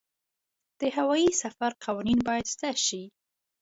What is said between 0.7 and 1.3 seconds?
د هوايي